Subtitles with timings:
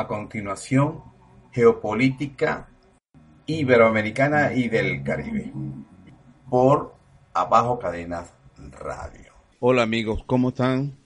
[0.00, 1.02] A continuación,
[1.52, 2.70] Geopolítica
[3.44, 5.52] Iberoamericana y del Caribe,
[6.48, 6.94] por
[7.34, 8.32] Abajo Cadenas
[8.80, 9.34] Radio.
[9.58, 10.96] Hola amigos, ¿cómo están?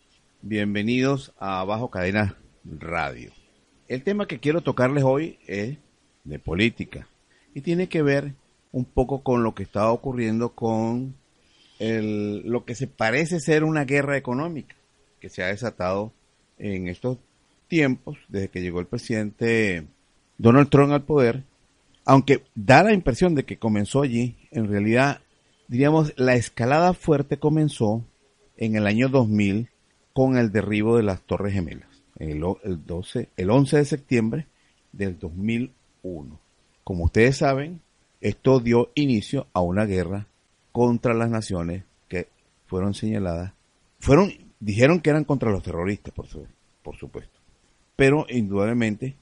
[0.43, 2.35] Bienvenidos a Abajo Cadenas
[2.65, 3.33] Radio.
[3.89, 5.77] El tema que quiero tocarles hoy es
[6.23, 7.09] de política
[7.53, 8.35] y tiene que ver
[8.71, 11.17] un poco con lo que está ocurriendo con
[11.81, 14.77] el, lo que se parece ser una guerra económica
[15.19, 16.13] que se ha desatado
[16.59, 17.19] en estos
[17.69, 19.87] tiempos, desde que llegó el presidente
[20.39, 21.45] Donald Trump al poder,
[22.05, 25.21] aunque da la impresión de que comenzó allí, en realidad,
[25.69, 28.05] diríamos, la escalada fuerte comenzó
[28.57, 29.69] en el año 2000
[30.13, 34.47] con el derribo de las Torres Gemelas, el, el 12, el 11 de septiembre
[34.93, 36.39] del 2001.
[36.85, 37.81] Como ustedes saben,
[38.21, 40.27] esto dio inicio a una guerra
[40.73, 42.29] contra las naciones que
[42.67, 43.53] fueron señaladas,
[43.99, 47.44] fueron, dijeron que eran contra los terroristas, por supuesto
[47.97, 49.15] pero indudablemente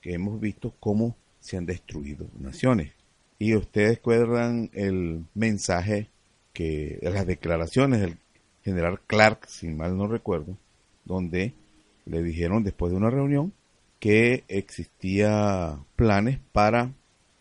[0.00, 2.92] que hemos visto cómo se han destruido naciones.
[3.38, 6.08] Y ustedes recuerdan el mensaje
[6.52, 8.16] que, las declaraciones del
[8.62, 10.56] general Clark, si mal no recuerdo,
[11.04, 11.54] donde
[12.04, 13.52] le dijeron después de una reunión
[13.98, 16.92] que existía planes para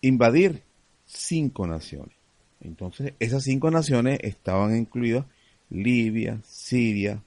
[0.01, 0.61] invadir
[1.05, 2.15] cinco naciones.
[2.61, 5.25] Entonces, esas cinco naciones estaban incluidas
[5.69, 7.21] Libia, Siria,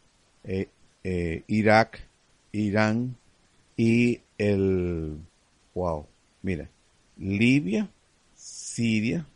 [0.44, 0.68] eh,
[1.04, 2.06] eh, Irak,
[2.52, 3.16] Irán,
[3.82, 5.18] y el,
[5.74, 6.06] wow,
[6.40, 6.70] mira,
[7.18, 7.90] Libia,
[8.32, 9.26] Siria,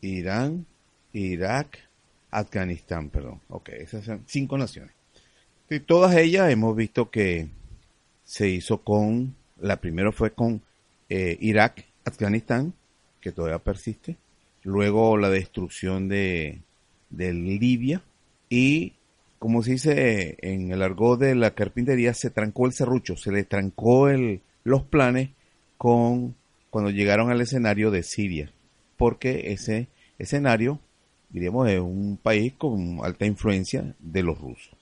[0.00, 0.66] Irán,
[1.12, 1.78] Irak,
[2.32, 3.40] Afganistán, perdón.
[3.48, 4.92] Ok, esas son cinco naciones.
[5.70, 7.50] Y todas ellas hemos visto que
[8.24, 10.60] se hizo con, la primera fue con
[11.08, 12.74] eh, Irak, Afganistán,
[13.20, 14.16] que todavía persiste.
[14.64, 16.62] Luego la destrucción de,
[17.10, 18.02] de Libia
[18.50, 18.94] y
[19.42, 23.42] como se dice en el argot de la carpintería, se trancó el serrucho, se le
[23.42, 25.30] trancó el, los planes
[25.76, 26.36] con
[26.70, 28.52] cuando llegaron al escenario de Siria,
[28.96, 29.88] porque ese
[30.20, 30.78] escenario,
[31.28, 34.76] diríamos, es un país con alta influencia de los rusos.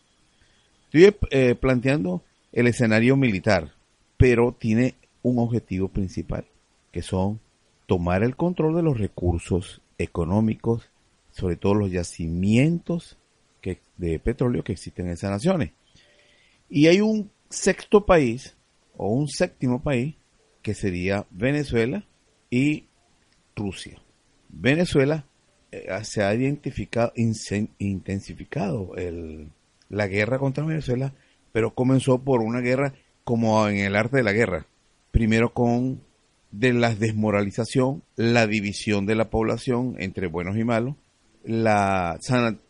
[0.92, 2.22] Estoy eh, planteando
[2.53, 3.72] el escenario militar,
[4.19, 6.44] pero tiene un objetivo principal,
[6.92, 7.41] que son
[7.87, 10.91] tomar el control de los recursos económicos,
[11.31, 13.16] sobre todo los yacimientos
[14.00, 15.72] de petróleo que existen en esas naciones.
[16.69, 18.56] Y hay un sexto país,
[18.97, 20.15] o un séptimo país,
[20.62, 22.06] que sería Venezuela
[22.49, 22.87] y
[23.55, 24.00] Rusia.
[24.49, 25.27] Venezuela
[25.71, 27.12] eh, se ha identificado,
[27.78, 28.93] intensificado
[29.89, 31.12] la guerra contra Venezuela,
[31.53, 32.94] pero comenzó por una guerra
[33.25, 34.66] como en el arte de la guerra.
[35.10, 36.00] Primero con
[36.50, 40.97] de la desmoralización, la división de la población entre buenos y malos,
[41.45, 42.19] la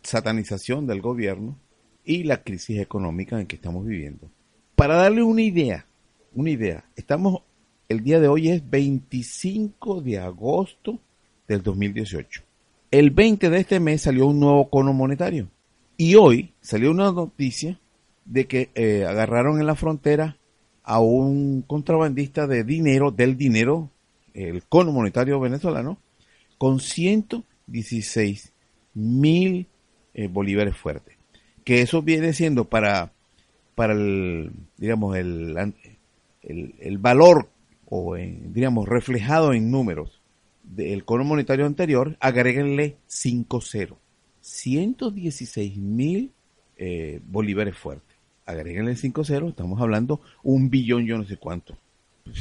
[0.03, 1.59] satanización del gobierno
[2.05, 4.31] y la crisis económica en que estamos viviendo.
[4.77, 5.87] Para darle una idea,
[6.35, 7.43] una idea, estamos,
[7.89, 10.99] el día de hoy es 25 de agosto
[11.47, 12.43] del 2018.
[12.91, 15.49] El 20 de este mes salió un nuevo cono monetario.
[15.97, 17.79] Y hoy salió una noticia
[18.25, 20.39] de que eh, agarraron en la frontera
[20.83, 23.91] a un contrabandista de dinero, del dinero,
[24.33, 25.99] el cono monetario venezolano,
[26.57, 28.53] con 116
[28.95, 29.67] mil
[30.15, 31.17] eh, bolívares fuertes.
[31.65, 33.13] Que eso viene siendo para,
[33.75, 35.75] para el, digamos, el,
[36.43, 37.49] el, valor,
[37.87, 40.21] o digamos, reflejado en números
[40.63, 43.99] del cono monetario anterior, agréguenle 5 0.
[44.41, 46.33] 116 mil
[46.77, 48.17] eh, bolívares fuertes.
[48.47, 51.77] Agréguenle 5 0, estamos hablando un billón, yo no sé cuánto.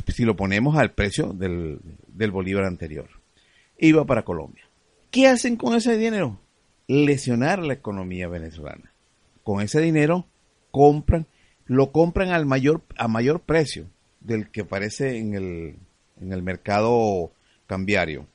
[0.08, 3.10] Si lo ponemos al precio del, del bolívar anterior.
[3.78, 4.69] Iba para Colombia.
[5.12, 6.40] ¿Qué hacen con ese dinero?
[6.88, 8.94] Lesionar la economía venezolana.
[9.44, 10.28] Con ese dinero
[10.70, 11.26] compran,
[11.66, 13.88] lo compran al mayor, a mayor precio
[14.20, 15.78] del que aparece en el,
[16.22, 17.32] en el mercado
[17.66, 18.28] cambiario.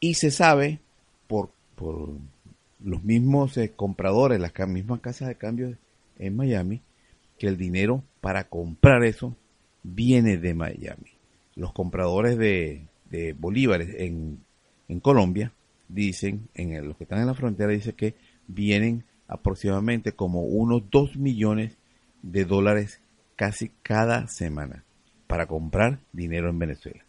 [0.00, 0.80] Y se sabe
[1.26, 2.12] por, por
[2.82, 5.76] los mismos eh, compradores, las mismas casas de cambio
[6.18, 6.80] en Miami,
[7.38, 9.36] que el dinero para comprar eso
[9.82, 11.12] viene de Miami.
[11.56, 14.42] Los compradores de, de bolívares en,
[14.88, 15.52] en Colombia
[15.88, 18.14] dicen, en los que están en la frontera, dice que
[18.46, 21.76] vienen aproximadamente como unos 2 millones
[22.22, 23.00] de dólares
[23.36, 24.84] casi cada semana
[25.26, 27.04] para comprar dinero en Venezuela.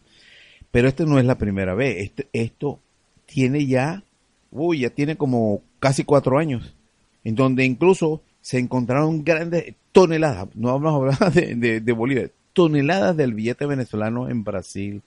[0.72, 2.80] Pero esto no es la primera vez, esto, esto
[3.26, 4.04] tiene ya,
[4.52, 6.76] uy, ya tiene como casi cuatro años,
[7.24, 13.16] en donde incluso se encontraron grandes toneladas, no vamos a hablar de, de, Bolivia, toneladas
[13.16, 15.02] del billete venezolano en Brasil,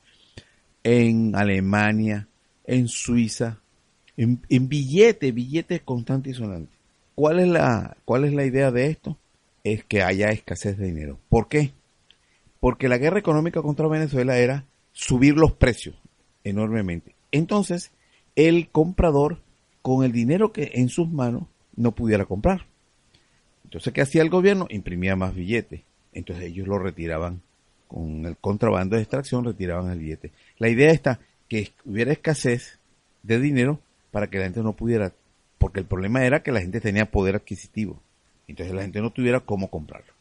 [0.82, 2.27] en Alemania,
[2.69, 3.61] en Suiza,
[4.17, 6.76] en, billetes, billetes constantes y sonantes.
[7.15, 9.17] ¿Cuál es, la, ¿Cuál es la idea de esto?
[9.65, 11.19] Es que haya escasez de dinero.
[11.29, 11.73] ¿Por qué?
[12.61, 15.97] Porque la guerra económica contra Venezuela era subir los precios
[16.44, 17.15] enormemente.
[17.32, 17.91] Entonces,
[18.37, 19.41] el comprador,
[19.81, 21.44] con el dinero que en sus manos,
[21.75, 22.67] no pudiera comprar.
[23.65, 24.67] Entonces, ¿qué hacía el gobierno?
[24.69, 25.82] Imprimía más billetes.
[26.12, 27.41] Entonces ellos lo retiraban
[27.87, 30.32] con el contrabando de extracción, retiraban el billete.
[30.59, 32.78] La idea está que hubiera escasez
[33.22, 33.80] de dinero
[34.10, 35.12] para que la gente no pudiera,
[35.58, 38.00] porque el problema era que la gente tenía poder adquisitivo.
[38.46, 40.12] Entonces la gente no tuviera cómo comprarlo.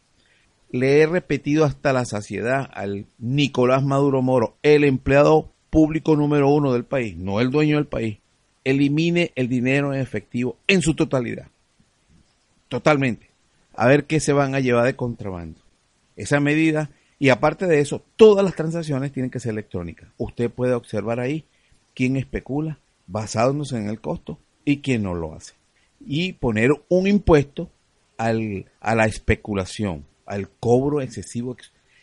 [0.70, 6.74] Le he repetido hasta la saciedad al Nicolás Maduro Moro, el empleado público número uno
[6.74, 8.20] del país, no el dueño del país,
[8.64, 11.48] elimine el dinero en efectivo en su totalidad.
[12.68, 13.28] Totalmente
[13.78, 15.62] a ver qué se van a llevar de contrabando.
[16.18, 16.90] Esa medida,
[17.20, 20.10] y aparte de eso, todas las transacciones tienen que ser electrónicas.
[20.18, 21.46] Usted puede observar ahí
[21.94, 25.54] quién especula basándose en el costo y quién no lo hace.
[26.00, 27.72] Y poner un impuesto
[28.18, 31.56] al, a la especulación, al cobro excesivo.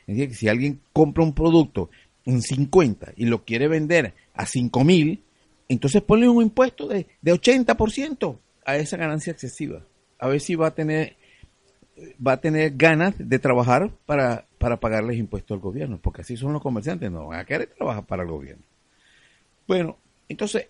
[0.07, 1.91] Es decir, que si alguien compra un producto
[2.25, 5.23] en 50 y lo quiere vender a 5 mil,
[5.69, 8.37] entonces ponle un impuesto de, de 80%
[8.67, 9.85] a esa ganancia excesiva.
[10.19, 11.17] A ver si va a tener
[12.25, 16.53] va a tener ganas de trabajar para, para pagarles impuestos al gobierno, porque así son
[16.53, 18.65] los comerciantes, no van a querer trabajar para el gobierno.
[19.67, 19.97] Bueno,
[20.29, 20.67] entonces,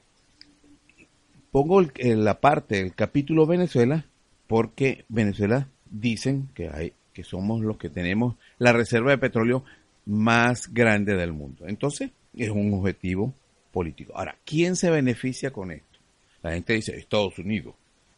[1.50, 4.04] pongo en la parte del capítulo Venezuela,
[4.46, 9.64] porque Venezuela dicen que, hay, que somos los que tenemos la reserva de petróleo
[10.06, 11.66] más grande del mundo.
[11.66, 13.32] Entonces, es un objetivo
[13.72, 14.12] político.
[14.16, 15.98] Ahora, ¿quién se beneficia con esto?
[16.42, 17.74] La gente dice Estados Unidos,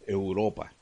[0.07, 0.73] Europa,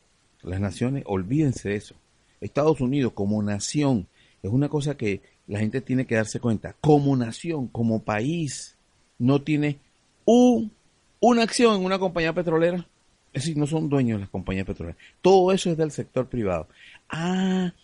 [0.42, 1.94] las naciones, olvídense de eso.
[2.40, 4.06] Estados Unidos como nación,
[4.42, 8.76] es una cosa que la gente tiene que darse cuenta, como nación, como país,
[9.18, 9.78] no tiene
[10.24, 10.72] un,
[11.20, 12.86] una acción en una compañía petrolera.
[13.32, 15.00] Es decir, no son dueños de las compañías petroleras.
[15.20, 16.68] Todo eso es del sector privado.
[17.08, 17.74] Ah,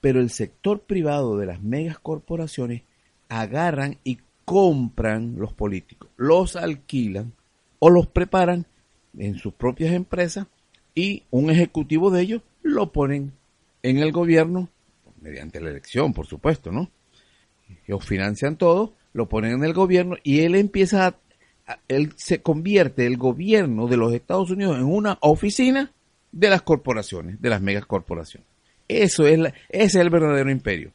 [0.00, 2.82] pero el sector privado de las megas corporaciones
[3.28, 7.32] agarran y compran los políticos, los alquilan
[7.78, 8.66] o los preparan
[9.18, 10.46] en sus propias empresas
[10.94, 13.32] y un ejecutivo de ellos lo ponen
[13.90, 14.68] en el gobierno,
[15.20, 16.90] mediante la elección, por supuesto, ¿no?
[17.86, 21.06] Ellos financian todo, lo ponen en el gobierno y él empieza
[21.66, 25.92] a, él se convierte el gobierno de los Estados Unidos en una oficina
[26.32, 28.48] de las corporaciones, de las megacorporaciones.
[28.88, 30.90] Eso es ese es el verdadero imperio.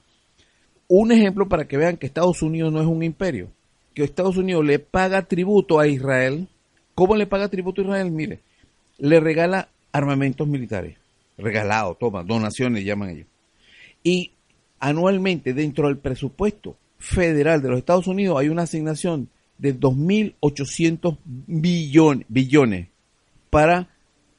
[0.87, 3.51] Un ejemplo para que vean que Estados Unidos no es un imperio,
[3.93, 6.49] que Estados Unidos le paga tributo a Israel.
[6.93, 8.11] ¿Cómo le paga tributo a Israel?
[8.11, 8.39] Mire,
[8.97, 11.00] le regala armamentos militares
[11.41, 13.27] regalado, toma, donaciones llaman ellos.
[14.03, 14.31] Y
[14.79, 22.25] anualmente dentro del presupuesto federal de los Estados Unidos hay una asignación de 2.800 billones,
[22.29, 22.87] billones
[23.49, 23.89] para,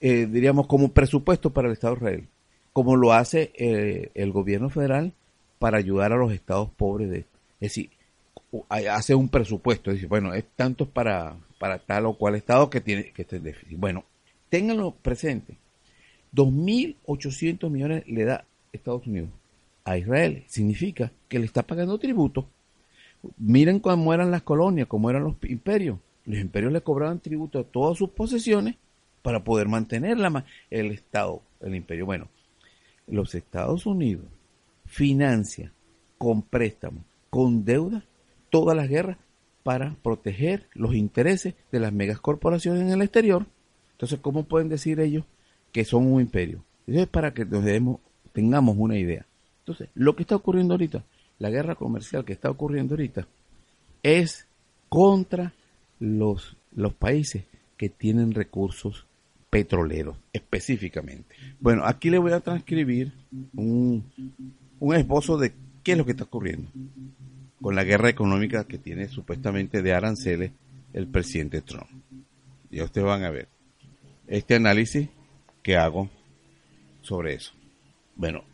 [0.01, 2.29] eh, diríamos, como presupuesto para el Estado de Israel,
[2.73, 5.13] como lo hace eh, el gobierno federal
[5.59, 7.09] para ayudar a los estados pobres.
[7.11, 7.27] De, es
[7.61, 7.91] decir,
[8.69, 13.13] hace un presupuesto, dice, bueno, es tanto para, para tal o cual estado que tiene
[13.13, 13.79] que estar déficit.
[13.79, 14.05] Bueno,
[14.49, 15.57] ténganlo presente.
[16.35, 19.31] 2.800 millones le da Estados Unidos
[19.85, 20.45] a Israel.
[20.47, 22.49] Significa que le está pagando tributo.
[23.39, 25.99] Miren cómo eran las colonias, cómo eran los imperios.
[26.25, 28.77] Los imperios le cobraban tributo a todas sus posesiones
[29.23, 32.07] para poder mantener la, el Estado, el imperio.
[32.07, 32.29] Bueno,
[33.07, 34.25] los Estados Unidos
[34.87, 35.73] financian
[36.19, 38.05] con préstamos, con deuda,
[38.51, 39.19] todas las guerras
[39.63, 43.47] para proteger los intereses de las megacorporaciones en el exterior.
[43.93, 45.25] Entonces, ¿cómo pueden decir ellos
[45.73, 46.63] que son un imperio.
[46.87, 47.65] Eso es para que nos
[48.33, 49.27] tengamos una idea.
[49.61, 51.05] Entonces, lo que está ocurriendo ahorita,
[51.39, 53.27] la guerra comercial que está ocurriendo ahorita,
[54.03, 54.47] es
[54.89, 55.53] contra
[55.99, 57.45] los, los países
[57.77, 59.07] que tienen recursos
[59.51, 61.35] petroleros específicamente.
[61.61, 63.13] Bueno, aquí le voy a transcribir
[63.55, 64.05] un,
[64.81, 65.53] un esbozo de
[65.83, 66.69] qué es lo que está ocurriendo
[67.63, 70.51] con la guerra económica que tiene supuestamente de aranceles
[70.93, 71.89] el presidente Trump.
[72.71, 73.49] Ya ustedes van a ver.
[74.27, 75.09] Este análisis
[75.63, 76.09] que hago
[77.03, 77.53] sobre eso.
[78.17, 78.45] Bueno,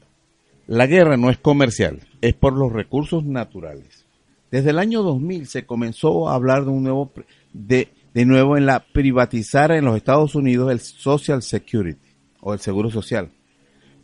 [0.66, 4.04] la guerra no es comercial, es por los recursos naturales.
[4.50, 7.12] Desde el año 2000 se comenzó a hablar de un nuevo
[7.52, 12.08] de, de nuevo en la privatizar en los Estados Unidos el Social Security
[12.40, 13.30] o el seguro social,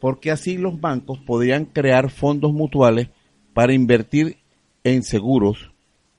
[0.00, 3.08] porque así los bancos podrían crear fondos mutuales
[3.54, 4.38] para invertir
[4.82, 5.70] en seguros,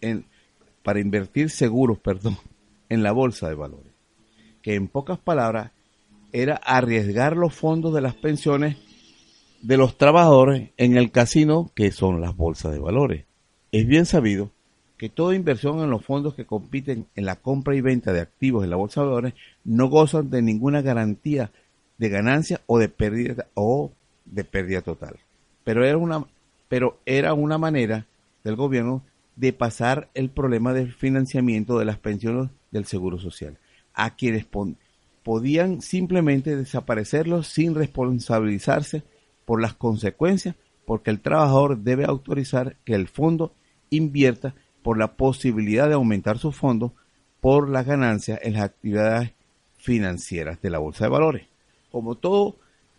[0.02, 0.26] en,
[0.82, 2.38] para invertir seguros, perdón,
[2.90, 3.92] en la bolsa de valores,
[4.62, 5.72] que en pocas palabras
[6.36, 8.76] era arriesgar los fondos de las pensiones
[9.62, 13.24] de los trabajadores en el casino que son las bolsas de valores.
[13.72, 14.52] Es bien sabido
[14.98, 18.66] que toda inversión en los fondos que compiten en la compra y venta de activos
[18.66, 21.52] en la bolsa de valores no gozan de ninguna garantía
[21.98, 23.94] de ganancia o de pérdida o
[24.26, 25.16] de pérdida total.
[25.64, 26.26] Pero era una
[26.68, 28.08] pero era una manera
[28.44, 29.04] del gobierno
[29.38, 33.58] de pasar el problema del financiamiento de las pensiones del Seguro Social
[33.94, 34.46] a quienes
[35.26, 39.02] podían simplemente desaparecerlos sin responsabilizarse
[39.44, 40.54] por las consecuencias
[40.86, 43.52] porque el trabajador debe autorizar que el fondo
[43.90, 44.54] invierta
[44.84, 46.94] por la posibilidad de aumentar su fondo
[47.42, 49.32] por las ganancias en las actividades
[49.78, 51.48] financieras de la bolsa de valores.
[51.92, 52.20] Como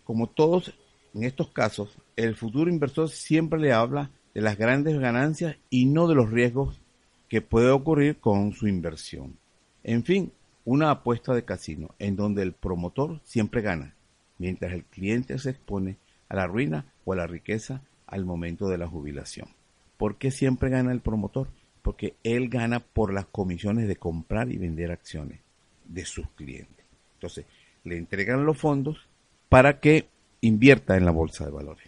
[0.03, 0.73] como todos
[1.13, 6.09] en estos casos, el futuro inversor siempre le habla de las grandes ganancias y no
[6.09, 6.81] de los riesgos
[7.29, 9.37] que puede ocurrir con su inversión.
[9.81, 10.33] En fin,
[10.67, 13.95] una apuesta de casino en donde el promotor siempre gana,
[14.37, 15.97] mientras el cliente se expone
[16.29, 19.49] a la ruina o a la riqueza al momento de la jubilación.
[19.97, 21.47] ¿Por qué siempre gana el promotor?
[21.87, 25.39] porque él gana por las comisiones de comprar y vender acciones
[25.85, 26.85] de sus clientes.
[27.13, 27.45] Entonces,
[27.85, 29.07] le entregan los fondos
[29.47, 30.09] para que
[30.41, 31.87] invierta en la bolsa de valores.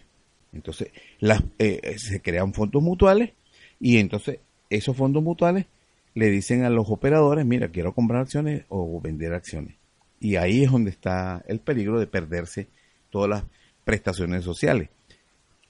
[0.54, 3.32] Entonces, las, eh, se crean fondos mutuales
[3.78, 4.38] y entonces
[4.70, 5.66] esos fondos mutuales
[6.14, 9.76] le dicen a los operadores, mira, quiero comprar acciones o vender acciones.
[10.18, 12.68] Y ahí es donde está el peligro de perderse
[13.10, 13.44] todas las
[13.84, 14.90] prestaciones sociales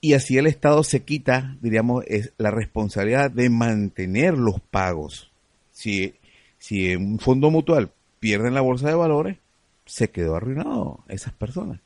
[0.00, 5.30] y así el Estado se quita, diríamos, es la responsabilidad de mantener los pagos.
[5.72, 6.14] Si,
[6.58, 9.36] si un fondo mutual pierde en la bolsa de valores,
[9.84, 11.80] se quedó arruinado esas personas.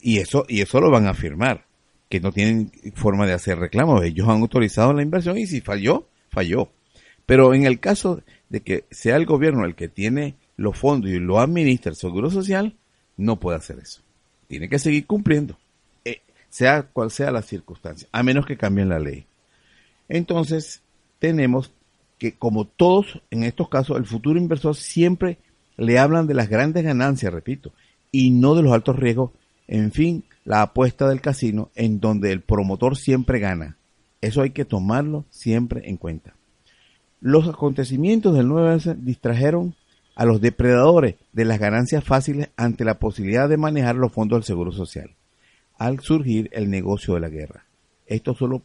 [0.00, 1.66] Y eso, y eso lo van a afirmar,
[2.08, 4.02] que no tienen forma de hacer reclamos.
[4.02, 6.70] Ellos han autorizado la inversión y si falló, falló.
[7.26, 11.18] Pero en el caso de que sea el gobierno el que tiene los fondos y
[11.18, 12.76] lo administra el Seguro Social,
[13.16, 14.02] no puede hacer eso.
[14.48, 15.56] Tiene que seguir cumpliendo
[16.52, 19.24] sea cual sea la circunstancia, a menos que cambien la ley.
[20.10, 20.82] Entonces,
[21.18, 21.72] tenemos
[22.18, 25.38] que, como todos en estos casos, el futuro inversor siempre
[25.78, 27.72] le hablan de las grandes ganancias, repito,
[28.10, 29.30] y no de los altos riesgos.
[29.66, 33.78] En fin, la apuesta del casino en donde el promotor siempre gana.
[34.20, 36.34] Eso hay que tomarlo siempre en cuenta.
[37.24, 39.76] Los acontecimientos del 9 distrajeron
[40.16, 44.44] a los depredadores de las ganancias fáciles ante la posibilidad de manejar los fondos del
[44.44, 45.14] Seguro Social
[45.78, 47.64] al surgir el negocio de la guerra.
[48.06, 48.60] Esto solo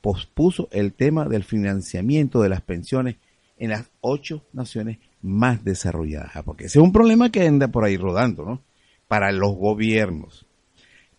[0.00, 3.16] pospuso el tema del financiamiento de las pensiones
[3.58, 7.82] en las ocho naciones más desarrolladas, ah, porque ese es un problema que anda por
[7.82, 8.62] ahí rodando, ¿no?
[9.08, 10.46] Para los gobiernos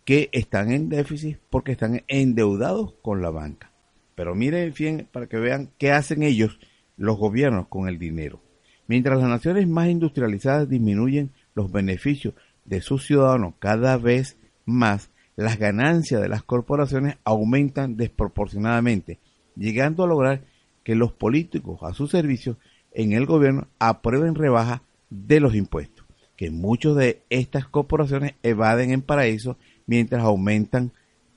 [0.06, 3.70] que están en déficit porque están endeudados con la banca.
[4.14, 6.58] Pero miren bien para que vean qué hacen ellos,
[7.00, 8.40] los gobiernos, con el dinero.
[8.86, 12.34] Mientras las naciones más industrializadas disminuyen los beneficios
[12.66, 19.18] de sus ciudadanos cada vez más, las ganancias de las corporaciones aumentan desproporcionadamente,
[19.56, 20.42] llegando a lograr
[20.84, 22.58] que los políticos a su servicio
[22.92, 26.04] en el gobierno aprueben rebajas de los impuestos,
[26.36, 30.92] que muchos de estas corporaciones evaden en paraísos mientras aumentan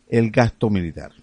[0.10, 1.13] el gasto militar.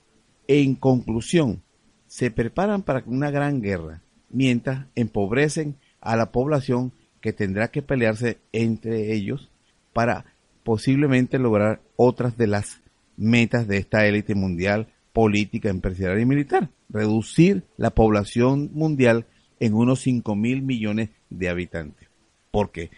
[0.49, 1.63] En conclusión,
[2.07, 8.39] se preparan para una gran guerra, mientras empobrecen a la población que tendrá que pelearse
[8.53, 9.51] entre ellos
[9.93, 10.25] para
[10.63, 12.81] posiblemente lograr otras de las
[13.17, 16.71] metas de esta élite mundial política, empresarial y militar.
[16.89, 19.27] Reducir la población mundial
[19.59, 22.09] en unos 5 mil millones de habitantes.
[22.51, 22.91] Porque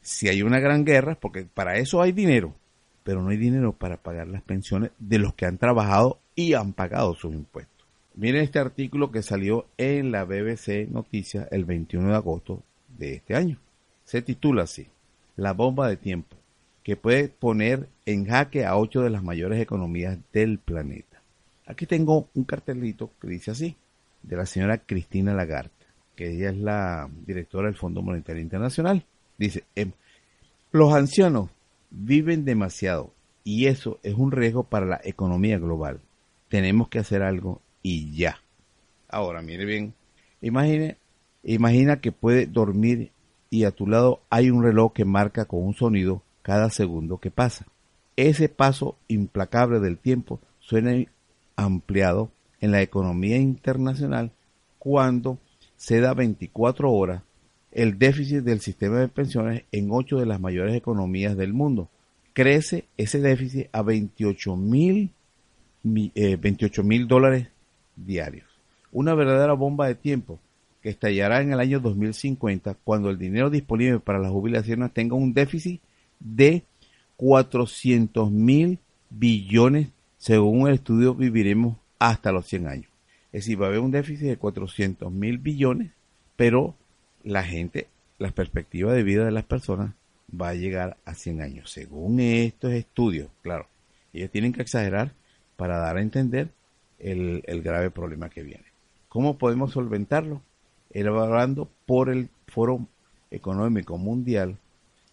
[0.00, 2.54] si hay una gran guerra, porque para eso hay dinero,
[3.02, 6.72] pero no hay dinero para pagar las pensiones de los que han trabajado y han
[6.72, 7.75] pagado sus impuestos.
[8.16, 12.62] Miren este artículo que salió en la BBC Noticias el 21 de agosto
[12.96, 13.58] de este año.
[14.04, 14.86] Se titula así,
[15.36, 16.34] La bomba de tiempo
[16.82, 21.20] que puede poner en jaque a ocho de las mayores economías del planeta.
[21.66, 23.76] Aquí tengo un cartelito que dice así,
[24.22, 25.72] de la señora Cristina Lagarde,
[26.14, 29.04] que ella es la directora del Fondo Monetario Internacional.
[29.36, 29.92] Dice, em,
[30.72, 31.50] los ancianos
[31.90, 33.12] viven demasiado
[33.44, 36.00] y eso es un riesgo para la economía global.
[36.48, 38.40] Tenemos que hacer algo y ya.
[39.08, 39.94] Ahora, mire bien,
[40.40, 40.96] imagine,
[41.44, 43.12] imagina que puede dormir
[43.48, 47.30] y a tu lado hay un reloj que marca con un sonido cada segundo que
[47.30, 47.64] pasa.
[48.16, 50.96] Ese paso implacable del tiempo suena
[51.54, 54.32] ampliado en la economía internacional
[54.80, 55.38] cuando
[55.76, 57.22] se da 24 horas
[57.70, 61.88] el déficit del sistema de pensiones en ocho de las mayores economías del mundo.
[62.32, 65.12] Crece ese déficit a 28 mil
[66.16, 66.36] eh,
[66.82, 67.48] mil dólares
[67.96, 68.46] diarios.
[68.92, 70.38] Una verdadera bomba de tiempo
[70.82, 75.34] que estallará en el año 2050 cuando el dinero disponible para las jubilaciones tenga un
[75.34, 75.80] déficit
[76.20, 76.62] de
[77.16, 78.78] 400 mil
[79.10, 79.88] billones.
[80.18, 82.90] Según el estudio, viviremos hasta los 100 años.
[83.32, 85.92] Es decir, va a haber un déficit de 400 mil billones,
[86.36, 86.74] pero
[87.22, 87.88] la gente,
[88.18, 89.92] la perspectiva de vida de las personas
[90.30, 91.70] va a llegar a 100 años.
[91.70, 93.66] Según estos estudios, claro,
[94.12, 95.12] ellos tienen que exagerar
[95.56, 96.50] para dar a entender
[96.98, 98.64] el, el grave problema que viene.
[99.08, 100.42] ¿Cómo podemos solventarlo?
[100.90, 102.86] Elaborando por el Foro
[103.30, 104.58] Económico Mundial,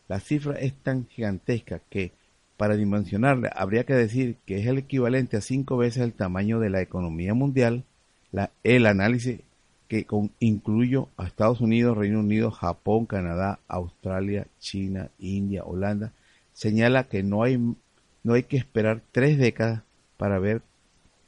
[0.08, 2.12] la cifra es tan gigantesca que
[2.58, 6.70] para dimensionarla habría que decir que es el equivalente a cinco veces el tamaño de
[6.70, 7.84] la economía mundial.
[8.32, 9.42] La, el análisis
[9.88, 10.32] que con,
[11.18, 16.14] a Estados Unidos, Reino Unido, Japón, Canadá, Australia, China, India, Holanda,
[16.52, 17.58] señala que no hay,
[18.24, 19.84] no hay que esperar tres décadas
[20.18, 20.62] para ver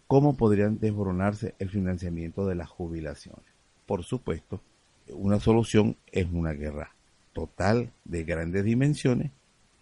[0.08, 3.46] cómo podrían desboronarse el financiamiento de las jubilaciones.
[3.86, 4.62] Por supuesto,
[5.10, 6.92] una solución es una guerra
[7.34, 9.32] total de grandes dimensiones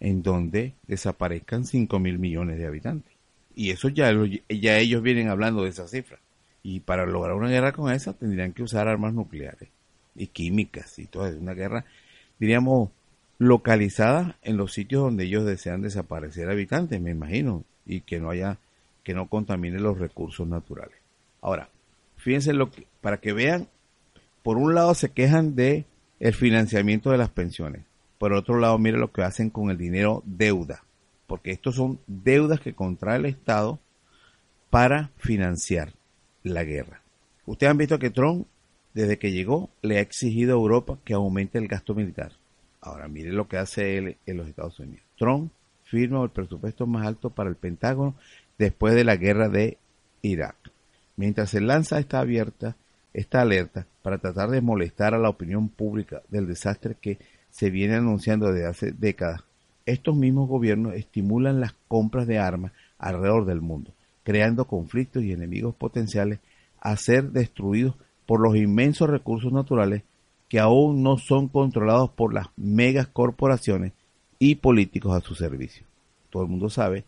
[0.00, 3.12] en donde desaparezcan 5 mil millones de habitantes.
[3.54, 4.12] Y eso ya,
[4.48, 6.18] ya ellos vienen hablando de esa cifra.
[6.62, 9.68] Y para lograr una guerra con esa tendrían que usar armas nucleares
[10.14, 11.28] y químicas y todo.
[11.38, 11.84] Una guerra,
[12.38, 12.90] diríamos,
[13.38, 18.58] localizada en los sitios donde ellos desean desaparecer habitantes, me imagino, y que no haya,
[19.04, 20.96] que no contamine los recursos naturales.
[21.40, 21.68] Ahora,
[22.16, 23.68] fíjense lo que, para que vean,
[24.42, 25.84] por un lado se quejan de
[26.18, 27.82] el financiamiento de las pensiones.
[28.18, 30.82] Por otro lado, mire lo que hacen con el dinero deuda,
[31.26, 33.78] porque estos son deudas que contrae el Estado
[34.70, 35.92] para financiar
[36.42, 37.02] la guerra.
[37.46, 38.46] Ustedes han visto que Trump,
[38.94, 42.32] desde que llegó, le ha exigido a Europa que aumente el gasto militar.
[42.80, 45.04] Ahora, mire lo que hace él en los Estados Unidos.
[45.18, 45.52] Trump
[45.84, 48.14] firma el presupuesto más alto para el Pentágono
[48.58, 49.78] después de la guerra de
[50.22, 50.56] Irak.
[51.16, 52.76] Mientras se lanza esta abierta,
[53.12, 57.18] esta alerta para tratar de molestar a la opinión pública del desastre que
[57.50, 59.42] se viene anunciando desde hace décadas,
[59.86, 65.74] estos mismos gobiernos estimulan las compras de armas alrededor del mundo, creando conflictos y enemigos
[65.74, 66.38] potenciales
[66.80, 67.94] a ser destruidos
[68.26, 70.02] por los inmensos recursos naturales
[70.48, 73.92] que aún no son controlados por las megas corporaciones
[74.38, 75.84] y políticos a su servicio.
[76.30, 77.04] Todo el mundo sabe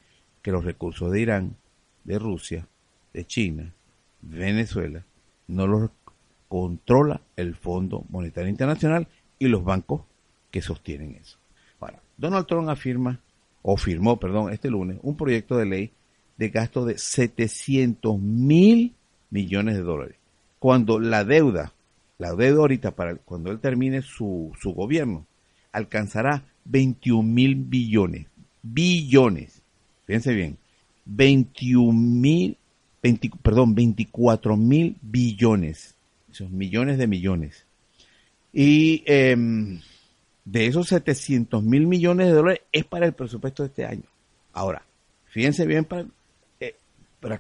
[0.47, 1.57] que los recursos de Irán,
[2.05, 2.69] de Rusia,
[3.13, 3.75] de China,
[4.21, 5.05] Venezuela,
[5.49, 5.91] no los
[6.47, 9.09] controla el Fondo Monetario Internacional
[9.41, 10.03] y los bancos
[10.53, 11.37] que sostienen eso.
[11.81, 13.21] Ahora, Donald Trump afirma,
[13.63, 15.93] o firmó, perdón, este lunes, un proyecto de ley
[16.37, 18.95] de gasto de 700 mil
[19.31, 20.17] millones de dólares.
[20.61, 21.73] Cuando la deuda,
[22.19, 25.27] la deuda ahorita para cuando él termine su, su gobierno,
[25.73, 28.29] alcanzará 21 mil billones.
[28.63, 29.56] Billones.
[30.07, 30.57] Fíjense bien.
[31.05, 32.57] 21 mil,
[33.42, 35.97] perdón, 24 mil billones
[36.45, 37.64] millones de millones.
[38.53, 39.81] Y em,
[40.45, 44.05] de esos 700 mil millones de dólares es para el presupuesto de este año.
[44.53, 44.83] Ahora,
[45.27, 46.07] fíjense bien para,
[46.61, 46.75] eh,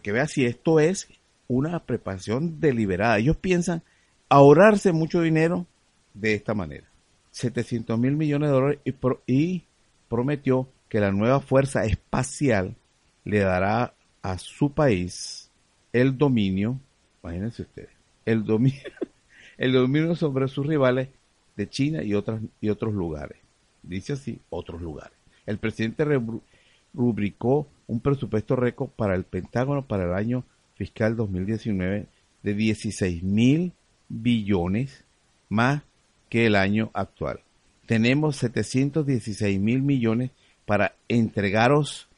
[0.02, 1.08] que vean si esto es
[1.48, 3.18] una preparación deliberada.
[3.18, 3.82] Ellos piensan
[4.28, 5.66] ahorrarse mucho dinero
[6.14, 6.86] de esta manera.
[7.30, 8.80] 700 mil millones de dólares
[9.26, 9.62] y
[10.08, 12.76] prometió que la nueva fuerza espacial
[13.24, 15.50] le dará a su país
[15.92, 16.78] el dominio,
[17.22, 17.90] imagínense ustedes,
[18.24, 18.80] el dominio,
[19.58, 21.08] el dominio sobre sus rivales
[21.56, 23.38] de China y, otras, y otros lugares.
[23.82, 25.16] Dice así, otros lugares.
[25.46, 26.04] El presidente
[26.92, 30.44] rubricó un presupuesto récord para el Pentágono para el año
[30.74, 32.06] fiscal 2019
[32.42, 33.72] de 16 mil
[34.08, 35.04] billones
[35.48, 35.82] más
[36.28, 37.40] que el año actual.
[37.86, 40.30] Tenemos 716 mil millones
[40.66, 42.08] para entregaros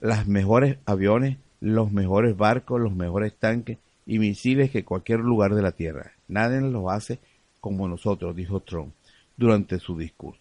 [0.00, 5.62] las mejores aviones, los mejores barcos, los mejores tanques y misiles que cualquier lugar de
[5.62, 6.12] la Tierra.
[6.28, 7.18] Nadie lo hace
[7.60, 8.92] como nosotros, dijo Trump
[9.36, 10.40] durante su discurso.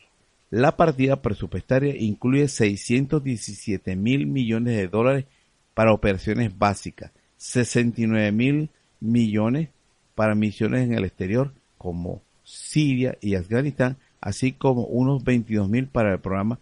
[0.51, 5.25] La partida presupuestaria incluye 617 mil millones de dólares
[5.73, 9.69] para operaciones básicas, 69 mil millones
[10.13, 16.13] para misiones en el exterior como Siria y Afganistán, así como unos 22 mil para
[16.13, 16.59] el programa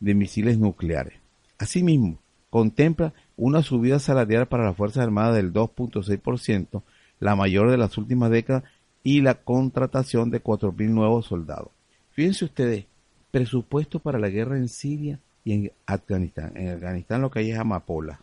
[0.00, 1.14] de misiles nucleares.
[1.58, 2.18] Asimismo,
[2.50, 6.82] contempla una subida salarial para las Fuerzas Armadas del 2.6%,
[7.20, 8.64] la mayor de las últimas décadas,
[9.02, 11.68] y la contratación de 4.000 nuevos soldados.
[12.12, 12.84] Fíjense ustedes,
[13.30, 16.52] presupuesto para la guerra en Siria y en Afganistán.
[16.56, 18.20] En Afganistán lo que hay es amapola,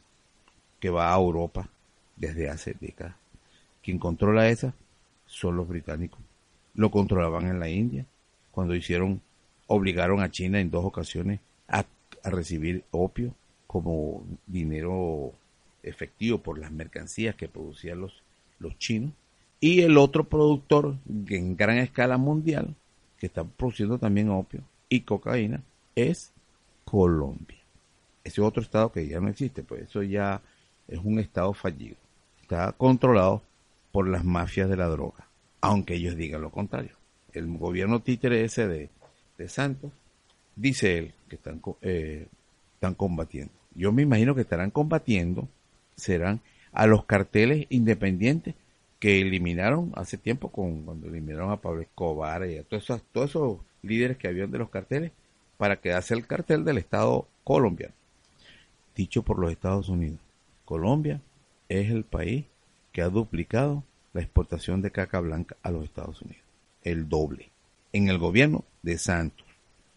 [0.79, 1.69] que va a Europa
[2.15, 3.15] desde hace décadas.
[3.83, 4.73] Quien controla esa
[5.25, 6.19] son los británicos.
[6.73, 8.05] Lo controlaban en la India,
[8.51, 9.21] cuando hicieron,
[9.67, 11.86] obligaron a China en dos ocasiones a
[12.23, 13.34] recibir opio
[13.67, 15.34] como dinero
[15.84, 18.23] efectivo por las mercancías que producían los,
[18.60, 19.12] los chinos.
[19.60, 20.95] Y el otro productor
[21.30, 22.75] en gran escala mundial,
[23.17, 25.62] que está produciendo también opio y cocaína,
[25.95, 26.32] es
[26.84, 27.58] Colombia.
[28.23, 30.41] ese otro Estado que ya no existe, pues eso ya
[30.88, 31.95] es un Estado fallido.
[32.41, 33.41] Está controlado
[33.91, 35.28] por las mafias de la droga,
[35.62, 36.91] aunque ellos digan lo contrario.
[37.34, 38.89] El gobierno títere ese de,
[39.38, 39.91] de Santos,
[40.56, 42.28] dice él que están, eh,
[42.76, 43.54] están combatiendo.
[43.74, 45.48] Yo me imagino que estarán combatiendo,
[45.96, 46.41] serán
[46.72, 48.56] a los carteles independientes
[49.00, 53.30] que eliminaron hace tiempo con, cuando eliminaron a Pablo Escobar y a todos esos, todos
[53.32, 55.12] esos líderes que habían de los carteles
[55.58, 57.94] para quedarse el cartel del Estado colombiano.
[58.96, 60.20] Dicho por los Estados Unidos,
[60.63, 61.22] Colombia
[61.70, 62.46] es el país
[62.91, 66.44] que ha duplicado la exportación de caca blanca a los Estados Unidos.
[66.82, 67.50] El doble.
[67.91, 69.44] En el gobierno de Santos,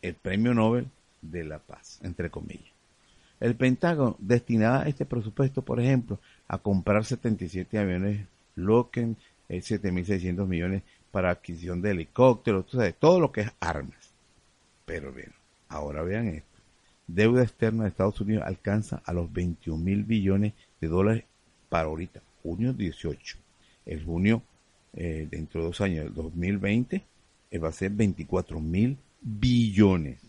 [0.02, 0.88] el premio Nobel
[1.22, 2.72] de la Paz, entre comillas.
[3.40, 9.14] El Pentágono destinaba este presupuesto, por ejemplo, a comprar 77 aviones Lockheed,
[9.48, 12.66] 7.600 millones para adquisición de helicópteros,
[12.98, 14.12] todo lo que es armas.
[14.84, 15.32] Pero bien,
[15.68, 16.48] ahora vean esto.
[17.06, 21.24] Deuda externa de Estados Unidos alcanza a los 21 mil billones de dólares
[21.68, 23.38] para ahorita, junio 18.
[23.86, 24.42] El junio,
[24.94, 27.04] eh, dentro de dos años, el 2020,
[27.50, 30.20] eh, va a ser 24 mil billones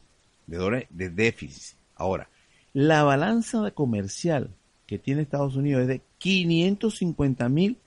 [0.48, 1.78] de dólares de déficit.
[1.96, 2.30] Ahora,
[2.74, 4.50] la balanza comercial
[4.88, 7.78] que tiene Estados Unidos es de 550 mil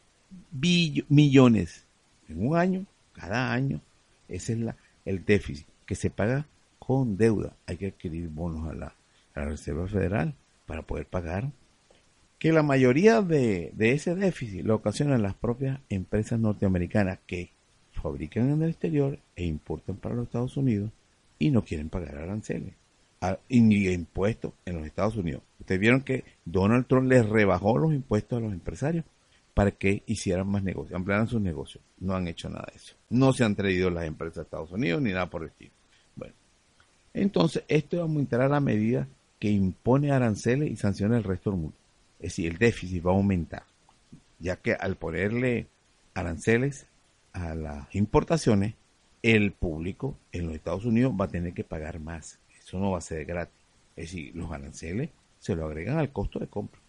[1.08, 1.84] millones
[2.28, 3.80] en un año, cada año.
[4.28, 6.46] Ese es el déficit que se paga
[6.78, 7.56] con deuda.
[7.66, 8.94] Hay que adquirir bonos a la,
[9.34, 10.34] Reserva Federal
[10.66, 11.50] para poder pagar.
[12.38, 17.50] Que la mayoría de ese déficit lo ocasionan las propias empresas norteamericanas que
[18.02, 20.90] fabrican en el exterior e importan para los Estados Unidos
[21.38, 22.74] y no quieren pagar aranceles
[23.48, 25.42] ni impuestos en los Estados Unidos.
[25.60, 29.04] Ustedes vieron que Donald Trump les rebajó los impuestos a los empresarios
[29.54, 31.84] para que hicieran más negocios, ampliaran sus negocios.
[31.98, 32.94] No han hecho nada de eso.
[33.10, 35.72] No se han traído las empresas a Estados Unidos ni nada por el estilo.
[36.16, 36.34] Bueno,
[37.14, 39.06] entonces esto va a aumentar a la medida
[39.38, 41.76] que impone aranceles y sanciona el resto del mundo.
[42.18, 43.64] Es decir, el déficit va a aumentar,
[44.38, 45.66] ya que al ponerle
[46.14, 46.86] aranceles
[47.32, 48.74] a las importaciones,
[49.22, 52.38] el público en los Estados Unidos va a tener que pagar más.
[52.58, 53.54] Eso no va a ser gratis.
[53.96, 56.80] Es decir, los aranceles se lo agregan al costo de compra.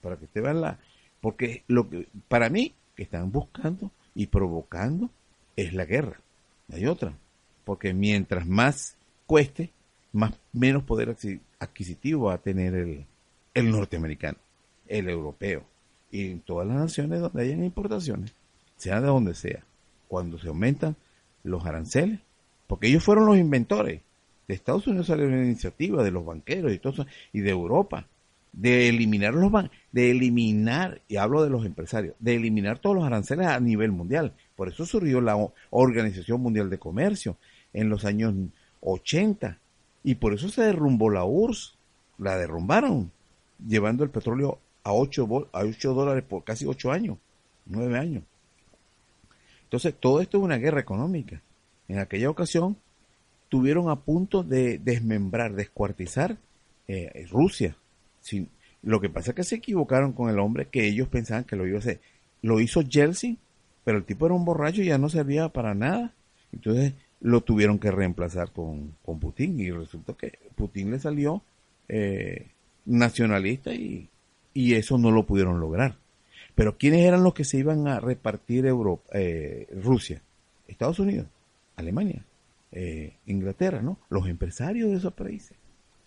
[0.00, 0.78] Para que usted vea la,
[1.20, 5.10] porque lo que, para mí, que están buscando y provocando
[5.56, 6.20] es la guerra.
[6.68, 7.12] No hay otra.
[7.64, 9.70] Porque mientras más cueste,
[10.12, 11.16] más menos poder
[11.58, 13.06] adquisitivo va a tener el,
[13.54, 14.38] el norteamericano,
[14.86, 15.64] el europeo
[16.10, 18.34] y en todas las naciones donde hayan importaciones,
[18.80, 19.64] sea de donde sea,
[20.08, 20.96] cuando se aumentan
[21.44, 22.20] los aranceles,
[22.66, 24.00] porque ellos fueron los inventores.
[24.48, 26.72] De Estados Unidos salió una iniciativa de los banqueros
[27.32, 28.06] y de Europa
[28.52, 29.52] de eliminar los
[29.92, 34.32] de eliminar, y hablo de los empresarios, de eliminar todos los aranceles a nivel mundial.
[34.56, 35.36] Por eso surgió la
[35.70, 37.36] Organización Mundial de Comercio
[37.72, 38.34] en los años
[38.80, 39.58] 80
[40.02, 41.76] y por eso se derrumbó la URSS,
[42.18, 43.12] la derrumbaron,
[43.66, 47.18] llevando el petróleo a 8, a 8 dólares por casi 8 años,
[47.66, 48.24] 9 años.
[49.70, 51.40] Entonces, todo esto es una guerra económica.
[51.88, 52.76] En aquella ocasión,
[53.48, 56.36] tuvieron a punto de desmembrar, descuartizar
[56.88, 57.76] eh, Rusia,
[58.82, 61.66] lo que pasa es que se equivocaron con el hombre que ellos pensaban que lo
[61.66, 62.00] iba a hacer.
[62.42, 63.38] Lo hizo Yeltsin,
[63.84, 66.14] pero el tipo era un borracho y ya no servía para nada.
[66.52, 71.42] Entonces lo tuvieron que reemplazar con, Putin y resulta que Putin le salió
[71.88, 72.48] eh,
[72.86, 74.08] nacionalista y,
[74.54, 75.96] y, eso no lo pudieron lograr.
[76.54, 80.22] Pero ¿quiénes eran los que se iban a repartir Europa, eh, Rusia?
[80.68, 81.26] Estados Unidos,
[81.76, 82.24] Alemania,
[82.72, 83.98] eh, Inglaterra, ¿no?
[84.08, 85.56] Los empresarios de esos países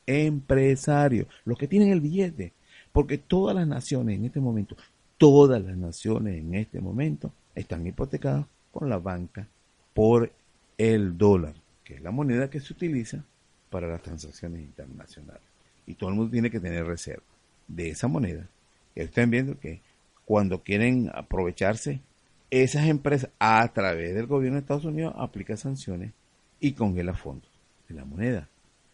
[0.06, 2.54] empresarios, los que tienen el billete,
[2.92, 4.76] porque todas las naciones en este momento,
[5.18, 9.48] todas las naciones en este momento están hipotecadas con la banca
[9.94, 10.32] por
[10.78, 11.54] el dólar,
[11.84, 13.24] que es la moneda que se utiliza
[13.70, 15.44] para las transacciones internacionales.
[15.86, 17.24] Y todo el mundo tiene que tener reserva
[17.68, 18.48] de esa moneda.
[18.96, 19.82] Están viendo que
[20.26, 22.02] cuando quieren aprovecharse,
[22.50, 26.14] esas empresas a través del gobierno de Estados Unidos aplica sanciones
[26.60, 27.50] y congela fondos
[27.90, 28.48] de la moneda.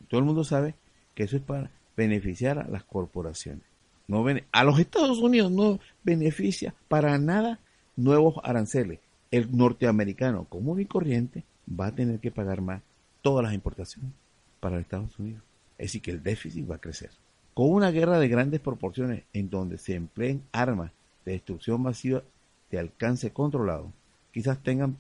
[0.07, 0.75] todo el mundo sabe
[1.13, 3.63] que eso es para beneficiar a las corporaciones.
[4.07, 7.59] No a los Estados Unidos no beneficia para nada
[7.95, 8.99] nuevos aranceles.
[9.29, 12.81] El norteamericano común y corriente va a tener que pagar más
[13.21, 14.11] todas las importaciones
[14.59, 15.43] para Estados Unidos.
[15.77, 17.11] Es decir, que el déficit va a crecer.
[17.53, 20.91] Con una guerra de grandes proporciones en donde se empleen armas
[21.25, 22.23] de destrucción masiva
[22.71, 23.91] de alcance controlado,
[24.31, 24.97] quizás tengan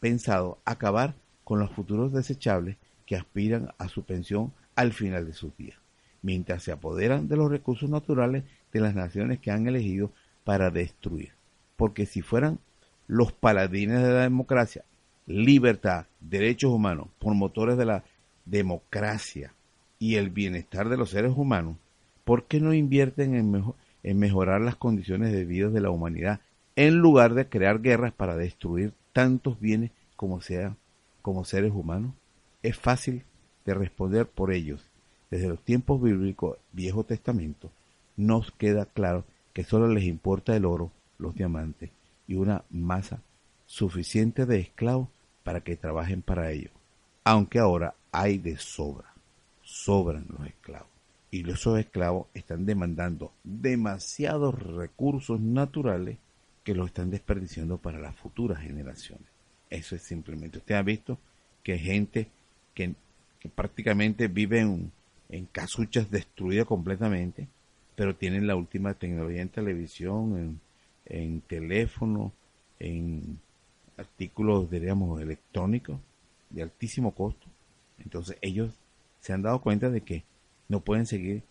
[0.00, 5.56] pensado acabar con los futuros desechables que aspiran a su pensión al final de sus
[5.56, 5.76] días,
[6.22, 10.12] mientras se apoderan de los recursos naturales de las naciones que han elegido
[10.44, 11.32] para destruir.
[11.76, 12.58] Porque si fueran
[13.06, 14.84] los paladines de la democracia,
[15.26, 18.04] libertad, derechos humanos, por motores de la
[18.44, 19.52] democracia
[19.98, 21.76] y el bienestar de los seres humanos,
[22.24, 26.40] ¿por qué no invierten en, en mejorar las condiciones de vida de la humanidad
[26.76, 30.76] en lugar de crear guerras para destruir tantos bienes como sea
[31.20, 32.12] como seres humanos?
[32.62, 33.24] Es fácil
[33.64, 34.84] de responder por ellos.
[35.30, 37.70] Desde los tiempos bíblicos, Viejo Testamento,
[38.16, 41.90] nos queda claro que solo les importa el oro, los diamantes
[42.26, 43.20] y una masa
[43.66, 45.08] suficiente de esclavos
[45.42, 46.72] para que trabajen para ellos.
[47.24, 49.12] Aunque ahora hay de sobra,
[49.62, 50.91] sobran los esclavos.
[51.32, 56.18] Y esos esclavos están demandando demasiados recursos naturales
[56.62, 59.26] que los están desperdiciando para las futuras generaciones.
[59.70, 60.58] Eso es simplemente.
[60.58, 61.18] Usted ha visto
[61.62, 62.28] que hay gente
[62.74, 62.94] que,
[63.54, 64.92] prácticamente vive en,
[65.30, 67.48] en casuchas destruidas completamente,
[67.96, 70.60] pero tienen la última tecnología en televisión, en,
[71.06, 72.30] en teléfono,
[72.78, 73.40] en
[73.96, 75.98] artículos, diríamos, electrónicos
[76.50, 77.46] de altísimo costo.
[78.04, 78.74] Entonces ellos
[79.20, 80.24] se han dado cuenta de que
[80.72, 81.42] no pueden seguir,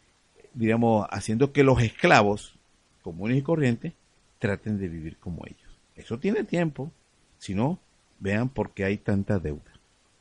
[0.54, 2.56] digamos, haciendo que los esclavos
[3.04, 3.94] comunes y corrientes
[4.40, 5.78] traten de vivir como ellos.
[5.96, 6.92] Eso tiene tiempo.
[7.38, 7.80] Si no,
[8.20, 9.72] vean por qué hay tanta deuda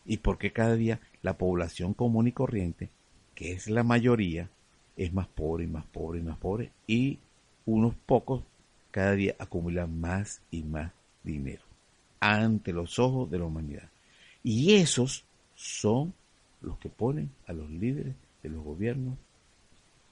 [0.05, 2.91] y por qué cada día la población común y corriente,
[3.35, 4.51] que es la mayoría,
[4.97, 7.19] es más pobre y más pobre y más pobre y
[7.65, 8.43] unos pocos
[8.91, 11.63] cada día acumulan más y más dinero
[12.21, 13.89] ante los ojos de la humanidad.
[14.43, 16.13] Y esos son
[16.61, 19.17] los que ponen a los líderes de los gobiernos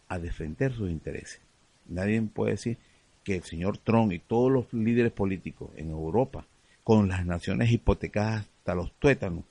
[0.08, 1.40] a defender sus intereses.
[1.86, 2.78] Nadie puede decir
[3.24, 6.46] que el señor Trump y todos los líderes políticos en Europa,
[6.84, 9.44] con las naciones hipotecadas hasta los tuétanos,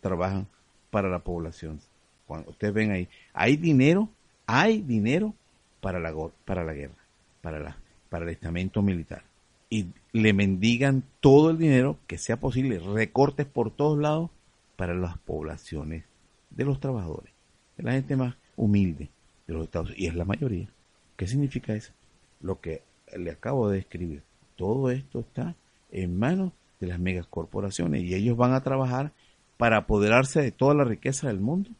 [0.00, 0.46] trabajan
[0.90, 1.80] para la población.
[2.26, 4.10] Cuando ustedes ven ahí, hay dinero
[4.46, 5.34] hay dinero
[5.80, 6.94] para la, para la guerra,
[7.42, 7.76] para, la,
[8.08, 9.24] para el estamento militar.
[9.68, 14.30] Y le mendigan todo el dinero que sea posible, recortes por todos lados
[14.76, 16.04] para las poblaciones
[16.50, 17.32] de los trabajadores,
[17.76, 19.10] de la gente más humilde
[19.46, 20.68] de los Estados Unidos, y es la mayoría.
[21.16, 21.92] ¿Qué significa eso?
[22.40, 22.82] Lo que
[23.16, 24.22] le acabo de describir.
[24.56, 25.54] Todo esto está
[25.90, 29.12] en manos de las megacorporaciones y ellos van a trabajar
[29.56, 31.70] para apoderarse de toda la riqueza del mundo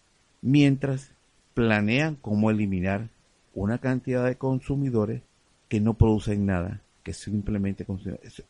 [0.40, 1.12] mientras
[1.54, 3.08] planean cómo eliminar
[3.54, 5.22] una cantidad de consumidores
[5.68, 7.86] que no producen nada, que simplemente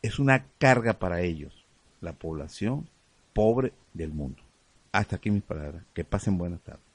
[0.01, 1.65] es una carga para ellos,
[2.01, 2.87] la población
[3.33, 4.41] pobre del mundo.
[4.91, 5.83] Hasta aquí mis palabras.
[5.93, 6.86] Que pasen buenas tardes.